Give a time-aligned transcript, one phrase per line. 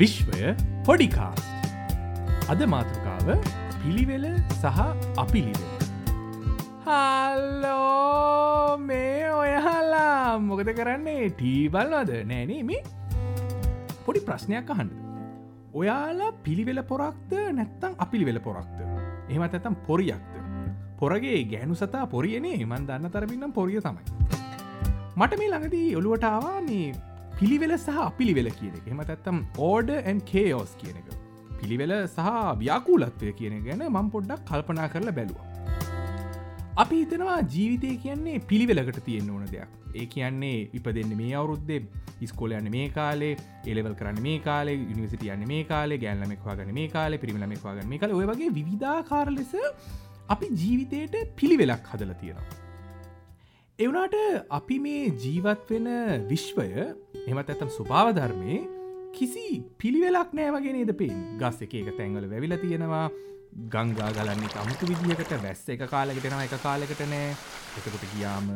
[0.00, 0.50] විශ්වය
[0.86, 1.30] පොඩිකා
[2.52, 3.28] අද මාතෘකාව
[3.80, 4.26] පිළිවෙල
[4.58, 4.78] සහ
[5.22, 5.64] අපිලිවෙල
[6.84, 11.24] හල්ලෝ මේ ඔයහල්ලා මොකද කරන්නේ?
[11.40, 12.70] ටීබල්වද නෑනීම
[14.06, 14.94] පොඩි ප්‍රශ්නයක් අහන්න.
[15.74, 18.78] ඔයාලා පිළිවෙල පොරක්ද නැත්තං අපිළිවෙල පොරක්ද?
[19.32, 20.32] එහමත් ඇතම් පොරියක්ද?
[21.00, 22.56] පොරගේ ගැනු සතා පොරියනේ.
[22.70, 24.04] මන් දන්න තරමින්නම් පොරිය තමයි.
[25.18, 26.88] මට මේ ළඟදී ඔළුවටාවා මේ
[27.40, 28.86] පිළිවෙල සහ අපිළිවෙල කියන එක.
[28.90, 29.36] එහමත් ඇත්තම්
[29.66, 31.12] ඕඩ ඇන් කේෝස් කියන එක.
[31.60, 32.32] පිළිවෙල සහ
[32.62, 35.38] ව්‍යාකූලත්වය කියන ගැන මං පොඩ්ඩක් කල්පනා කරලා බැලුව.
[36.82, 39.70] අපි හිතනවා ජීවිතය කියන්නේ පිළිවෙලකට තියෙන්න්න ඕන දෙයක්.
[40.00, 41.80] ඒ කියන්නේ ඉප දෙන්න මේ අවුරුද්දේ
[42.26, 43.32] ඉස්කෝලයන්න මේ කාලේ
[43.72, 48.18] එලෙවල් කරන්න මේ කාලේ යනිවසිටියන්න මේ කාලේ ගැල්ලමෙක් වාගන මේ කාලේ පිරිමිලමෙක් වාගන මේ කල.
[48.20, 49.54] ඔය වගේ විධාකාර ලෙස
[50.34, 52.64] අපි ජීවිතයට පිළිවෙලක් හදල තියෙනවා.
[53.78, 54.14] එවනාට
[54.56, 55.86] අපි මේ ජීවත් වෙන
[56.30, 56.70] විශ්වය
[57.28, 58.58] එමත් ඇතම් ස්වභාවධර්මය
[59.16, 59.46] කිසි
[59.80, 63.06] පිළිවෙලක් නෑ වගේ නේද පේෙන් ගස් එක එක තැන්වල වැවිල තියෙනවා.
[63.74, 67.30] ගංගා ගලන්නේ අමුතු විදිහකට වැස්ස එක කාලෙකටෙනවා එක කාලෙකට නෑ.
[67.78, 68.50] එතකොට ගියාම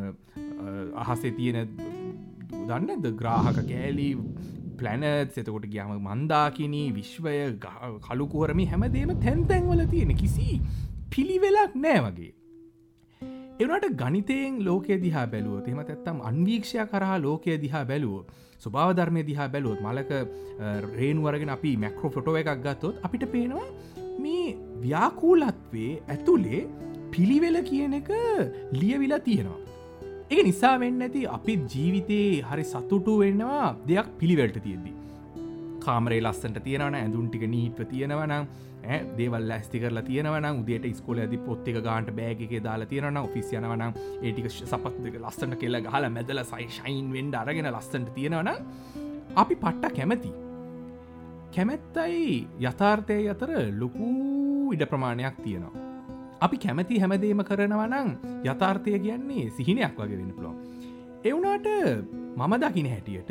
[1.04, 1.72] අහසේ තියෙන
[2.68, 4.08] දන්නද ග්‍රාහක කෑලි
[4.80, 7.34] පලනත් එතකොට ගියාම මන්දාකිනී විශ්වය
[8.06, 10.60] කළුකුවරමි හැමදේම තැන්තැන්වල තියෙන කිසි
[11.10, 12.32] පිළිවෙලක් නෑ වගේ.
[13.62, 18.22] එවනට ගනිතයෙන් ලෝකය දිහා බැලුව එම ඇත්තම් අන්වීක්ෂය කරහා ලෝකය දිහා බැලුව
[18.64, 20.10] ස්වභාවධර්මය දිහා බැලුවොත් මලක
[20.98, 23.66] රේනුවරගෙන අපි මැක්‍රෝ ෆොටෝ එකක් ගත්තොත් අපිට පේනවා
[24.18, 24.46] මේ
[24.84, 26.62] ව්‍යාකූලත්වේ ඇතුළේ
[27.12, 28.10] පිළිවෙල කියන එක
[28.72, 29.60] ලියවිලා තියෙනවා.
[30.30, 34.92] එක නිසා වෙන්න ඇති අපි ජීවිතයේ හරි සතුටු වෙන්නවා දෙයක් පිළිවෙල්ට තියෙද්දි.
[35.86, 38.46] කාමරේ ලස්සට තියෙනවන ඇඳුන් ටික නීට්ව තියෙනවනම්
[39.18, 43.84] දේවල් ඇස්ති කරලා තියෙනවන උදේට ස්කොල ඇති පොත්තික ගාන්ට බෑගක දාලා තියෙනන ඔෆිස් යනවන
[44.22, 48.50] ඒටික සපත් දෙක ලස්සට කෙල්ල හල මැදල සයි ශයින් වෙන්ඩ අරගෙන ලස්සට තියෙනවන
[49.36, 50.32] අපි පට්ට කැමති.
[51.54, 52.26] කැමැත්තයි
[52.60, 55.88] යථාර්ථය අතර ලොකූ ඉඩ ප්‍රමාණයක් තියෙනවා.
[56.40, 58.08] අපි කැමති හැමදේම කරනවනං
[58.44, 60.54] යථාර්ථය කියන්නේ සිහිනයක් වගේ වෙන පුලො
[61.24, 61.68] එවුනාට
[62.36, 63.30] මම දකින හැටියට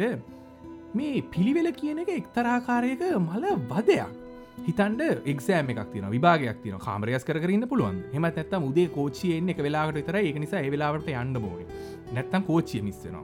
[0.93, 4.17] මේ පිළිවෙල කියන එක එක්තරාකාරයක මල වදයක්.
[4.61, 9.93] හිතන්ඩ එක්ෂෑම එකක් තින විභාගයක් තින කාමරයස් කරන්න පුළුවන් හෙම නැත්තම් උදේ කෝච්චියෙන් එක වෙලාට
[9.95, 11.69] විතර ඒ නිසා ඒවෙලාවට යන්න බෝන
[12.13, 13.23] නැත්තම් කෝච්චිය මිස්සනවා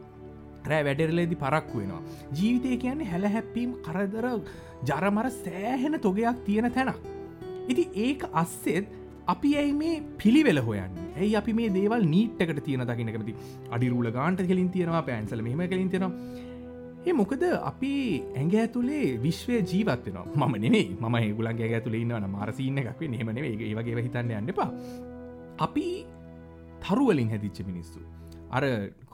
[0.72, 2.02] රෑ වැඩරලේදි පරක්කු වෙනවා.
[2.38, 4.28] ජීවිතය කියන්නේ හැල හැප්පීම් කරදර
[4.90, 7.04] ජරමර සෑහෙන තොගයක් තියෙන තැනක්.
[7.68, 8.90] ඉති ඒක අස්සෙත්
[9.28, 11.00] අපි ඇයි මේ පිළිවෙල හොයන්න?
[11.18, 13.36] ඇයි අපි මේ දේවල් නීට්කට තියෙන දකිනකමති
[13.78, 16.56] අඩිරුල ගාන්ට කෙලින් තියෙනවා පැන්සල මෙහම කලින් තියෙනවා.
[17.06, 17.94] ඒ මොකද අපි
[18.36, 23.74] ඇඟ ඇතුළේ විශ්වය ජීවත් වෙනවා මම නෙේ ම ගුලන්ගේ ඇතුළේ ඉන්නවන මාරසින්න එකක් නෙමන ඒ
[23.76, 24.70] වගේ හිතන්න යන්න එපා
[25.68, 25.88] අපි
[26.88, 28.00] තරුවලින් හැදිච්ච මිනිස්සු
[28.50, 28.64] අර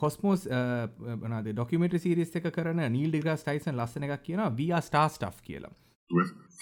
[0.02, 5.74] කොස්මෝස් ඩොකමට සිරිස් එක කරන නීල් ඩිග්‍රස් ටයිසන් ලස්සන එකක් කියන වයා ස්ටා ස්ට් කියලා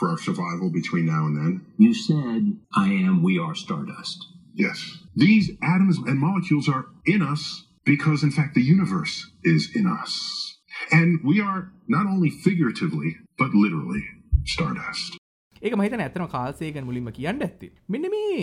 [0.02, 1.66] for our survival between now and then.
[1.78, 4.26] You said, I am, we are stardust.
[4.54, 4.98] Yes.
[5.16, 10.51] These atoms and molecules are in us because, in fact, the universe is in us.
[10.90, 14.04] And we are not only figuratively, but literally
[14.54, 15.22] stardust.
[15.62, 17.68] ඒක මහිතන ඇතන කාල්සේකන් මුලින්ම කියන්න ඇත්ති.
[17.94, 18.42] මෙන්න මේ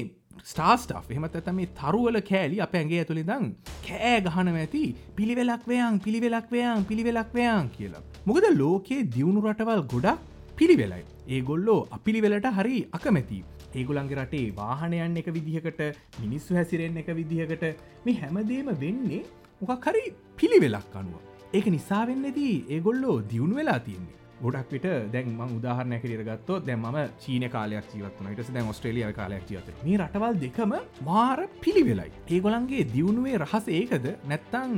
[0.50, 3.46] ස්ටාස්ට් එහමත් ඇත මේ තරුවල කෑලි අප ඇගේ ඇතුළි දං
[3.88, 4.82] කෑ ගහන ඇති
[5.18, 8.02] පිළිවෙලක්වයන් පිළිවෙලක්වයන් පිළිවෙලක්වයන් කියලා.
[8.28, 10.26] මොකද ලෝකයේ දියුණු රටවල් ගොඩක්
[10.60, 11.04] පිළිවෙලයි.
[11.36, 13.40] ඒගොල්ලෝ අපිළිවෙලට හරි අකමැති.
[13.78, 15.82] ඒගුලන්ගේ රටේ වාහනයන් එක විදිහකට
[16.22, 17.64] මිනිස්සු හැසිරෙන් එක විදිහකට
[18.06, 19.24] මේ හැමදේම වෙන්නේ
[19.62, 20.04] මොකක් හරි
[20.40, 21.18] පිළිවෙලක් අනුව.
[21.56, 24.16] ඒක නිසාවෙන්න ඇති ඒගොල්ලෝ දියුණු වෙලා තියන්නේ.
[24.42, 26.82] ගොඩක් විට දැන් ම උදාහරණය කර ගත්තෝ දැම
[27.22, 30.74] චීන කාලයක් ජීවත්වන ට දැන් ඔස්ට්‍රලිය කාලයක් ජීවත මේ රටවල් දෙකම
[31.08, 32.12] මාර පිළිවෙලයි.
[32.34, 34.10] ඒගොලන්ගේ දියුණුවේ රහස ඒකද?
[34.28, 34.76] නැත්තං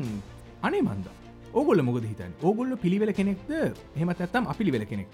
[0.63, 1.11] අනේ මන්ද.
[1.59, 3.51] ඕගොල්ල මොකද හිතන් ඕගොල්ල පිළිවෙල කෙනෙක්ද?
[3.99, 5.09] හෙමත් ඇත්තම් අපිළිවෙල කෙනෙක්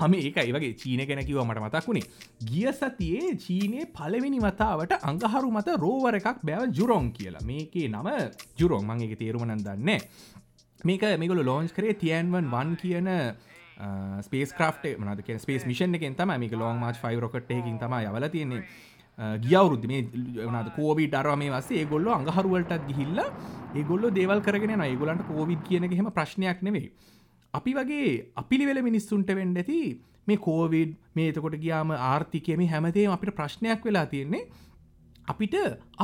[0.00, 2.06] හම ඒක ඒවගේ චීන ගැන කිව මට මතක් වුණේ.
[2.50, 7.44] ගිය සතියේ චීනය පලවෙනි වතාවට අංගහරු මත රෝවර එකක් බැව ජුරෝන් කියලා.
[7.50, 8.08] මේකේ නම
[8.60, 8.84] ජුරෝන්.
[8.90, 9.90] මං එක තේරුමනන් දන්න
[10.84, 13.08] මේක මේකල ලෝන්ච් කරේ තියන්වන් වන් කියන
[14.26, 18.30] ස්පේස් ක්‍රප් මනද ස්පේස් මිෂන් එකෙන් තම මේක ලෝන් මාච් ෆයි රොකට එකින් තම යවල
[18.36, 18.62] තියෙන්නේ.
[19.18, 20.02] ගියවරුද්ද මේ
[20.46, 23.18] වනද කෝවි ඩරවා මේ වසේ ගොල්ල අඟහරුවලටත් ගිහිල්ල
[23.74, 26.92] ඒගොල්ල දේවල් කරගෙන ඒගොලන්ට කෝවිඩ් කියන හෙම ප්‍රශ්නයක් නෙවෙයි
[27.58, 28.10] අපි වගේ
[28.42, 29.80] අපිළිවෙල මිනිස්සුන්ට වෙන්ඩ ඇති
[30.28, 34.44] මේ කෝවිඩ් මේ එතකොට ගියාම ආර්ථිකයම හැමදේ අපිට ප්‍රශ්නයක් වෙලා තියෙන්නේ
[35.32, 35.54] අපිට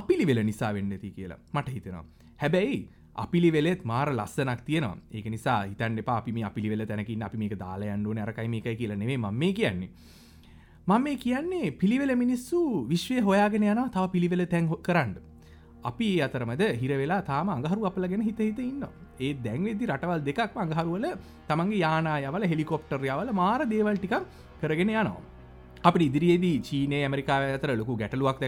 [0.00, 2.04] අපිළිවෙල නිසා වෙන්න ඇති කියලා මට හිතෙනවා.
[2.42, 2.78] හැබැයි
[3.24, 7.94] අපිළිවෙලෙත් මාර ලස්සනක් තියෙනවා ඒක නිසා හිතන් එපා අපි මේ අපිළිවෙල තැනකින් අපි මේක දාලා
[7.96, 9.90] යන්ඩුව නරකයි මේක කියලා නෙවේ ම මේ කියන්නේ.
[10.86, 12.58] මම මේ කියන්නේ පිළිවෙල මිනිස්සු
[12.88, 15.14] විශ්වය හොයාගෙන යන තව පිළිවෙල තැන් කරන්න.
[15.90, 18.84] අපි ඒ අතරමද හිරවෙලා තාම අඟහරු අපල ගැන හිත හිත ඉන්න
[19.20, 21.06] ඒ දැන්වෙදි රටවල් දෙකක් අඟහරුවල
[21.50, 24.25] තමන්ගේ යානායවල හෙලිකොප්ටර් යවල මාර දේවල් ටිකක්
[24.62, 25.22] කරගෙන යනවා.
[25.88, 28.40] අප ඉදිරියේදී චීනය ඇමරිකාව අතර ලොකු ගැටලුවක්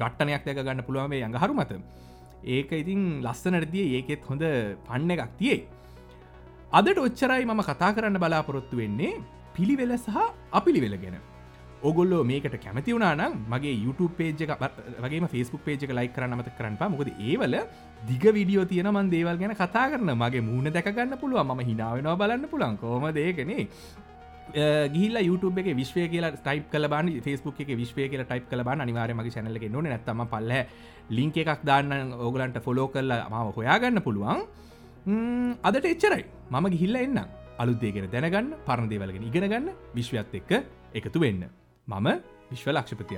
[0.00, 1.72] ගට්ටනයක් දැක ගන්න පුළුවන්ේ අඟහරු මත.
[2.54, 4.44] ඒක ඉතින් ලස්සනරදිය ඒකෙත් හොඳ
[4.88, 5.60] පන්න එකක් තියේ.
[6.72, 9.20] අදට ඔච්චරයි මම කතා කරන්න බලාපොරොත්තු වෙන්නේ
[9.56, 10.18] පිළිවෙල සහ
[10.52, 11.31] අපිළිවෙල ගැන.
[11.88, 14.52] ඔගොල්ලෝ මේකට කැමති වුණනම් මගේ YouTube පේජ් එක
[15.04, 17.56] වගේ ෆස්බුක් පේජ් එක ලයි කරන්න මත කරන්නපා මොකද ඒවල
[18.10, 22.48] දිග විඩියෝ තියෙන මන් දේවල් ගැන කතා කරන මගේ මූුණ දැකගන්න පුළුව ම හිනාවෙනවා බලන්න
[22.52, 23.66] පුළන් කෝම දේකනේ
[24.94, 28.76] ගිහිල YouTube එක විශ්වය කියලා ටයිප් කල බාන ෆස්බුක් එක විශ්වය කියලා ටයිප් කල බා
[28.84, 30.52] අනිවාරම චනල එක නොන නැත්තම පල්ල
[31.18, 34.44] ලිංක එකක් දාන්න ඕගලන්ට ෆොලෝ කරලා මාව හොයාගන්න පුළුවන්.
[35.68, 36.24] අදට එච්චරයි.
[36.50, 37.18] මම ගිහිල්ල එන්න
[37.62, 39.68] අලුත්තේගෙන දැනගන්න පරණ දේවල්ගෙන ඉගෙන ගන්න
[39.98, 40.52] විශ්වයත් එක්ක
[41.00, 41.42] එකතු වෙන්න.
[41.90, 42.12] mamy
[42.50, 43.16] ವಿಶ್ವಲಾಕ್ಷಪತಿ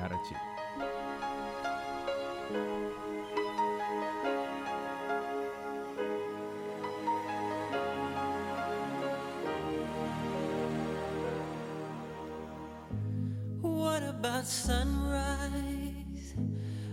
[13.85, 16.29] What about sunrise?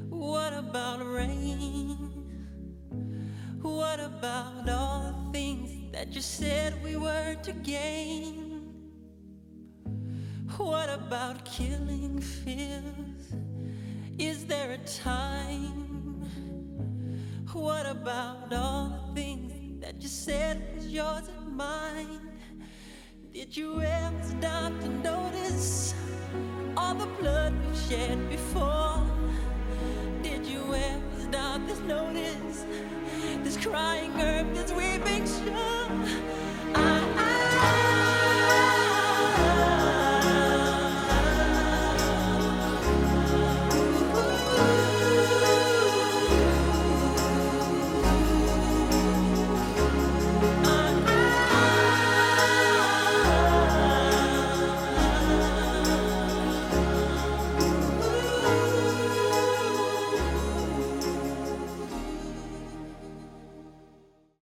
[0.09, 1.97] What about rain?
[3.61, 8.50] What about all the things that you said we were to gain?
[11.05, 13.23] about killing fears?
[14.17, 16.23] Is there a time?
[17.53, 22.31] What about all the things that you said was yours and mine?
[23.33, 25.93] Did you ever stop to notice
[26.77, 29.01] all the blood we've shed before?
[30.21, 32.65] Did you ever stop to notice
[33.43, 36.10] this crying earth, this weeping shore?